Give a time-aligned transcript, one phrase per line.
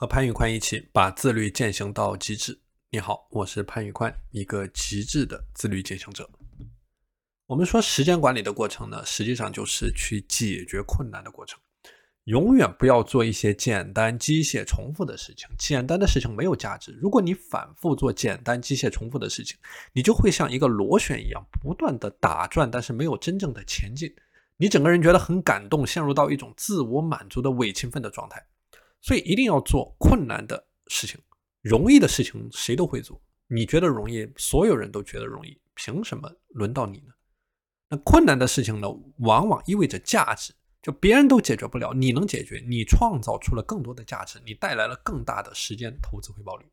[0.00, 2.56] 和潘宇宽一起把自律践行到极致。
[2.88, 6.30] 你好，我是潘宇宽，一个极致的自律践行者。
[7.46, 11.58] 我们说时间管理的过程呢，实际上就是去解决困难的过程。
[12.26, 15.48] 永远不要做一些简单、机械、重复的事情。
[15.58, 16.96] 简单的事情没有价值。
[17.02, 19.58] 如果你反复做简单、机械、重复的事情，
[19.92, 24.14] 你就会像一个螺旋一样，不断的打转，但是没有真正的前进。
[24.58, 28.40] 你整个人觉得很感动，陷入到一种自我满足的伪勤奋的状态。
[29.00, 31.20] 所以一定要做困难的事情，
[31.62, 33.20] 容易的事情谁都会做。
[33.46, 37.14] 你觉得容易，所有人都觉得容易，凭什么轮到你呢？
[37.88, 38.88] 那困难的事情呢，
[39.18, 40.52] 往往意味着价值，
[40.82, 46.66] 就别人都解决不了，你能解决，你创造出了更多的价值，你带来了更大的时间投资回报率。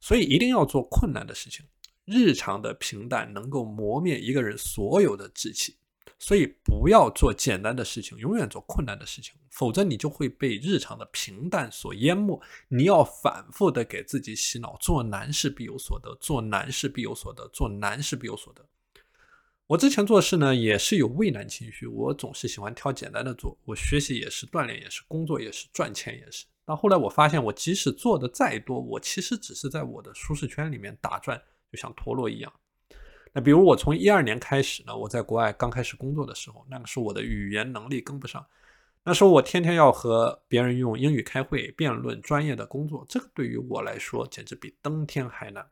[0.00, 1.64] 所以一定要做困难的事情，
[2.04, 5.76] 日常的平淡能够磨灭一个人所有的志气。
[6.18, 12.40] 所以不要做简单的事情，永远做困难的事情，否则你就会被日常的平淡所淹没。
[12.68, 18.64] 你要反复的给自己洗脑，做难事必有所得，做难事必有所得，做难事必有所得。
[19.66, 23.58] 我之前做事呢，也是有畏难情绪，我总是喜欢挑简单的做。
[23.66, 26.46] 我学习也是，锻炼也是，工作也是，赚钱也是。
[26.64, 31.38] 但后来我发现，我即使做的再多，我其实只是在我的舒适圈里面打转，
[31.70, 32.50] 就像陀螺一样。
[33.32, 38.44] 那比如我从一二年开始呢，我在国外刚开始工作的时候，那个时候我的语言能力跟不上，
[39.04, 45.66] 那时候我天天要和别人用英语开会、辩论、专业的工作，这个对于我来说简直比登天还难。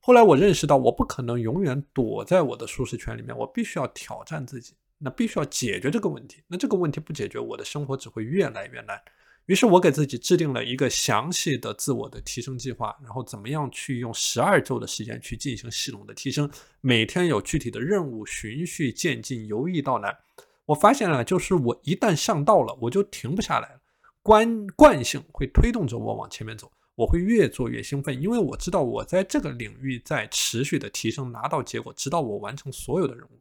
[0.00, 6.42] 后来我认识到，我不可能永远躲在我的舒适圈里面，我必须要挑战自己，那必须要解决这个问题。
[6.48, 9.00] 那这个问题不解决，我的生活只会越来越难。
[9.46, 16.48] 于是我给自己制定了一个详细的自我的提升计划，然后怎么样去用十二周的时间去进行系统的提升，
[16.80, 20.16] 每天有具体的任务，循序渐进，由易到难。
[20.64, 23.80] 我发现了，就是我一旦上道了，我就停不下来了，
[24.22, 33.40] 惯惯性会推动着我往前面走，我会越做越兴奋，因为我知道我在这个领域在持续的提升，拿到结果，直到我完成所有的任务。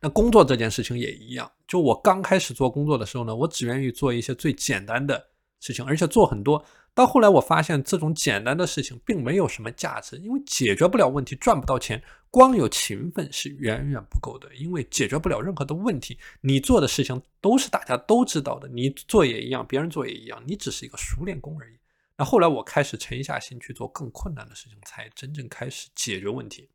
[0.00, 5.28] 那工作这件事情也一样，就我刚开始做工作的时候呢，我只愿意做一些最简单的
[5.60, 6.64] 事情，而且做很多。
[6.94, 16.18] 到后来我发现，这种简单的事情并没有什么价值，因为解决不了问题，赚不到钱，光有勤奋是远远不够的，因为解决不了任何的问题。
[16.40, 21.74] 你做的事情都是大家都知道的，你做也一样，别人做也一样，你只是一个熟练工而已。
[22.16, 26.70] 那后来我开始沉下心去做更困难的事情，才真正开始解决问题。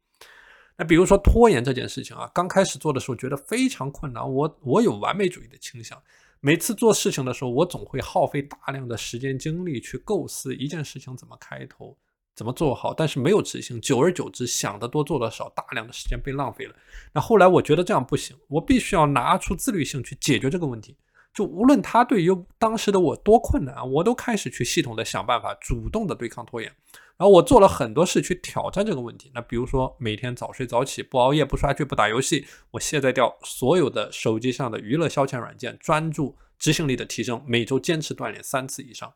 [0.81, 4.28] 那比如说拖延这件事情啊，刚开始做的时候觉得非常困难。
[4.28, 5.96] 我我有完美主义的倾向，
[6.40, 11.96] 每次做事情的时候，我总会耗费大量的时间精力去构思一件事情怎么开头，
[12.36, 13.80] 怎么做好，但是没有执行。
[13.80, 16.74] 久而久之，想得多做得少，大量的时间被浪费了。
[17.13, 20.98] 那后来我觉得这样不行，我必须要拿出自律性去解决这个问题。
[21.31, 26.74] 就无论他对于当时的我多困难，我都开始去系统的想办法，主动的对抗拖延。
[27.21, 29.29] 然后我做了很多事去挑战这个问题。
[29.35, 32.47] 那比如说每天早睡早起，不熬夜，不刷剧，不打游戏。
[32.71, 37.39] 我卸载掉所有的手机上的娱乐消遣软件，专注执行力的提升。
[37.45, 39.13] 每周坚持锻炼三次以上。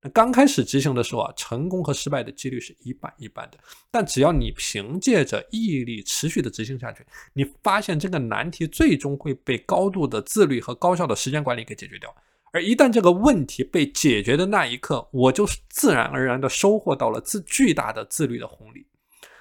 [0.00, 3.58] 那刚开始执行的时候啊，成功和失败的几率是一半一半的。
[3.90, 12.16] 但只要你凭借着毅力持续的执行下去，你发现这个难题最终会被高度的自律和高效的时间管理给解决掉。
[12.54, 18.86] 而一旦这个问题被解决的那一刻，我就自然而然的收获到了自巨大的自律的红利。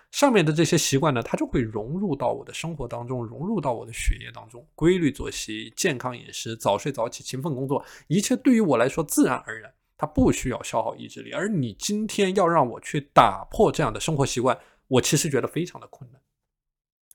[0.10, 4.68] 上面的这些习惯呢，它就会融入到我的生活当中，融入到我的血液当中。
[4.74, 9.72] 规律作息、健康饮食、早睡早起、勤奋工作，一切对于我来说自然而然。
[9.96, 14.58] 它不需要消耗意志力，而你今天要让我去打破这样的生活习惯，
[14.88, 16.20] 我其实觉得非常的困难。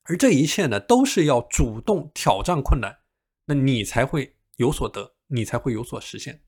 [0.05, 2.99] 而这一切呢，都是要主动挑战困难，
[3.47, 6.41] 那你才会有所得，你才会有所实现。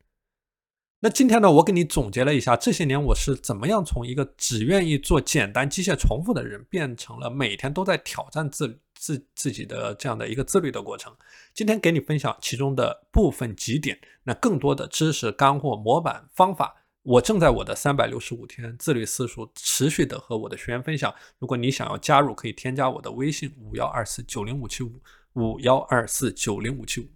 [1.03, 11.17] 那今天呢，我给你总结了一下这些年我是怎么样从一个只愿意做简单机械重复的人，变成了每天都在挑战自自自己的这样的一个自律的过程。
[11.55, 21.15] 今天给你分享其中的部分几点，那更多的知识干货模板方法，我正在我的三百六十五天自律私塾持续的和我的学员分享。
[21.39, 25.01] 如果你想要加入，可以添加我的微信五幺二四九零五七五
[25.33, 27.09] 五幺二四九零五七五。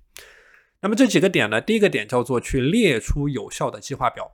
[0.84, 1.62] 那么这几个点呢？
[1.62, 4.30] 第一个点叫做去列出有效的计划表。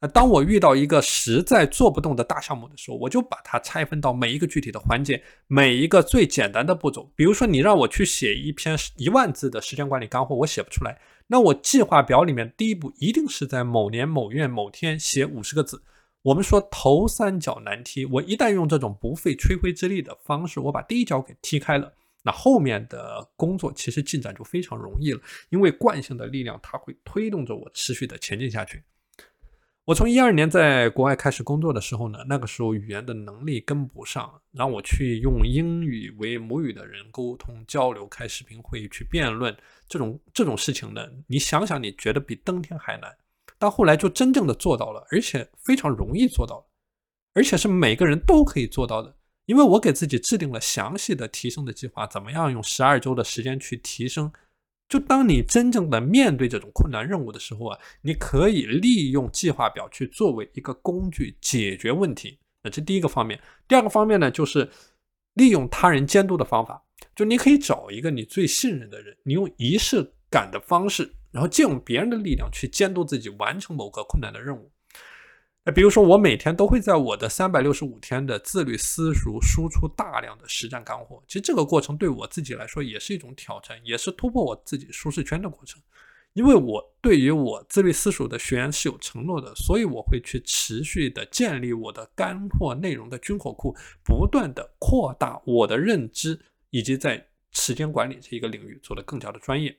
[0.00, 7.10] 那当我遇到一个实在做不动的大项目的时候，我就把它拆分到每一个具体的环节，每一个最简单的步骤。
[7.16, 11.00] 比如说，你让我去写一篇一万字的时间管理干货，我写不出来。
[11.26, 15.82] 那我计划表里面第一步一定是在某年某月某天写五十个字。
[16.22, 21.92] 我们说头三脚难踢，我一旦用这种不费吹灰之力的方式，我把第一脚给踢开了。
[22.28, 28.84] 那后面的工作其实进展就非常容易了，因为惯性的力量它会推动着我持续的前进下去。
[29.86, 39.56] 我从一二年在国外开始工作的时候呢，那个时候语言的能力跟不上，让我去用英语为母语的人沟通交流、开视频会议去辩论，
[39.88, 43.10] 这种这种事情呢，你想想，你觉得比登天还难，
[43.58, 46.62] 但后来就真正的做到了，而且非常容易做到，
[47.32, 49.16] 而且是每个人都可以做到的，
[49.48, 54.30] 因为我给自己制定了详细的提升的计划，怎么样用十二周的时间去提升。
[54.90, 62.38] 就当你真正的面对这种困难任务的时候啊，你可以利用计划表去作为一个工具解决问题。
[62.62, 63.40] 那这第一个方面。
[63.66, 64.68] 第二个方面呢，就是
[65.32, 66.84] 利用他人监督的方法。
[67.16, 74.70] 就你可以找一个你最信任的人，你用仪式感的方式，然后借用别人的力量去监督自己完成某个困难的任务。
[75.74, 81.22] 比如说，我每天都会在我的三百六十五天的自律私塾输出大量的实战干货。
[81.26, 85.80] 其实这个过程对我自己来说也是一种挑战，也是突破我自己舒适圈的过程。
[86.34, 93.74] 因为我对于我自律私塾的学员是有承诺的，所以我会去持续的建立我的干货内容的军火库，
[94.04, 96.38] 不断的扩大我的认知，
[96.70, 99.76] 以及在时间管理这一个领域做得更加的专业。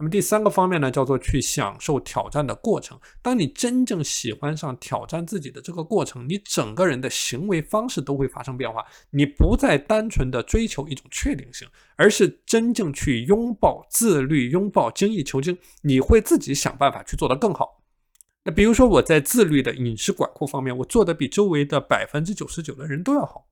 [0.00, 2.98] 那么第三个方面呢，叫做去享受挑战的过程。
[3.20, 8.82] 当你真正喜欢上挑战自己的这个过程，你整个人的行为方式都会发生变化。
[9.10, 15.58] 你不再单纯的追求一种确定性，而是真正去拥抱自律，拥抱精益求精。
[15.82, 17.82] 你会自己想办法去做得更好。
[18.44, 23.49] 那比如说我在自律的饮食管控方面，我做的比周围的百分之九十九的人都要好。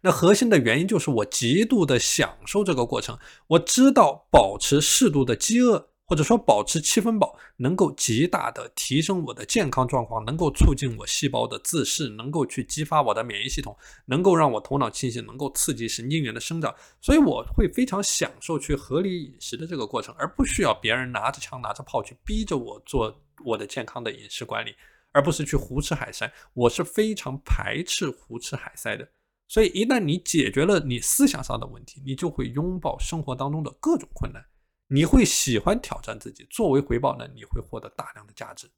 [0.00, 3.18] 那核心的原因就是我极度的享受这个过程。
[3.46, 13.76] 我知道保持适度的饥饿，或者说保持七分饱，能够极大的提升我的健康状况，能够促进我细胞的自噬，能够去激发我的免疫系统，
[14.06, 16.72] 能够让我头脑清醒，能够刺激神经元的生长。
[17.00, 24.76] 所以我会非常享受去合理饮食的这个过程，而不需要别人拿着枪拿着炮去逼着我做我的健康的饮食管理，
[25.10, 26.32] 而不是去胡吃海塞。
[26.54, 29.08] 我是非常排斥胡吃海塞的。
[29.48, 34.44] 所以，一旦你解决了你思想上的问题，你就会拥抱生活当中的各种困难。
[34.88, 38.70] 你会喜欢挑战自己，作为回报呢，你会获得大量的价值。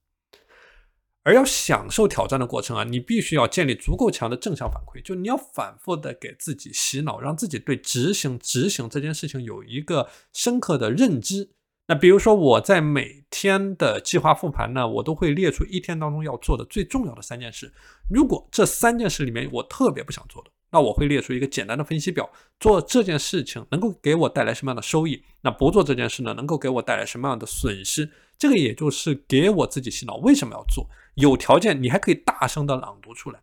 [1.24, 11.50] 而要享受挑战的过程啊，你必须要建立足够强的正向反馈，就你要反复的给自己洗脑，让自己对执行执行这件事情有一个深刻的认知。
[11.86, 17.72] 那比如说，我在每天的计划复盘呢，我都会列出一天当中要做的最重要的三件事。
[18.10, 22.30] 如果这三件事里面我特别不想做的，那我会列出一个简单的分析表，
[22.60, 25.22] 做这件事情能够给我带来什么样的收益？
[25.40, 28.10] 那不做这件事呢，能够给我带来什么样的损失？
[28.36, 30.86] 这个也就是给我自己洗脑，为什么要做？
[31.14, 33.40] 有条件你还可以大声的朗读出来。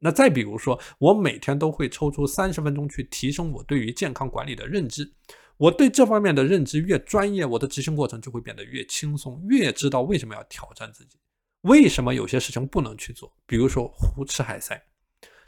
[0.00, 5.12] 那再比如说，我每天都会抽出三十分钟去提升我对于健康管理的认知。
[5.56, 11.18] 我对这方面的认知越专业，我的执行过程就会变得越轻松，越知道为什么要挑战自己，
[11.62, 14.80] 为什么有些事情不能去做，比如说胡吃海塞。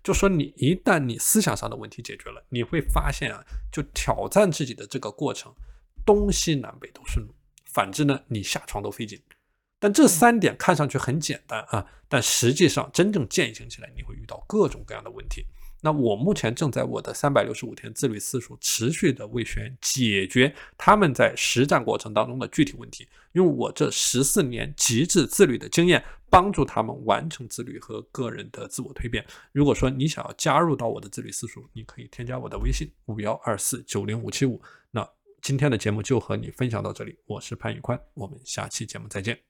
[0.03, 5.55] 就说你一旦你思想上的问题解决了，你会发现啊，就挑战自己的这个过程，
[6.05, 7.35] 东西南北都顺路。
[7.67, 9.21] 反之呢，你下床都费劲。
[9.79, 15.47] 但这三点看上去很简单啊，但实际上真正践行起来，你会遇到各种各样的问题。
[15.83, 29.25] 那我目前正在我的三百六十五天自律私塾持续的为学员解决他们在实战过程当中的具体问题，用我这十四年极致自律的经验，帮助他们完成自律和个人的自我蜕变。
[29.53, 34.61] 如果说你想要加入到我的自律私塾，你可以添加我的微信五幺二四九零五七五。
[34.91, 35.09] 那
[35.41, 39.50] 今天的节目就和你分享到这里，我是潘宇宽，我们下期节目再见。